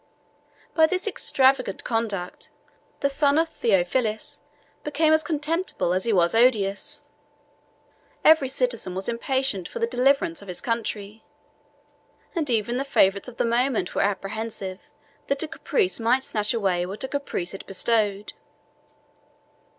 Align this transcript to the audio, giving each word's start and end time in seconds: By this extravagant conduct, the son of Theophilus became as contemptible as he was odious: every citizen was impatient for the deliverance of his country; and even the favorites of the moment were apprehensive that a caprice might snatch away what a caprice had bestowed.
By 0.73 0.87
this 0.87 1.05
extravagant 1.05 1.83
conduct, 1.83 2.49
the 3.01 3.07
son 3.07 3.37
of 3.37 3.49
Theophilus 3.49 4.41
became 4.83 5.13
as 5.13 5.21
contemptible 5.21 5.93
as 5.93 6.05
he 6.05 6.11
was 6.11 6.33
odious: 6.33 7.03
every 8.25 8.49
citizen 8.49 8.95
was 8.95 9.07
impatient 9.07 9.67
for 9.67 9.77
the 9.77 9.85
deliverance 9.85 10.41
of 10.41 10.47
his 10.47 10.59
country; 10.59 11.23
and 12.33 12.49
even 12.49 12.77
the 12.77 12.83
favorites 12.83 13.27
of 13.29 13.37
the 13.37 13.45
moment 13.45 13.93
were 13.93 14.01
apprehensive 14.01 14.81
that 15.27 15.43
a 15.43 15.47
caprice 15.47 15.99
might 15.99 16.23
snatch 16.23 16.51
away 16.51 16.83
what 16.83 17.03
a 17.03 17.07
caprice 17.07 17.51
had 17.51 17.63
bestowed. 17.67 18.33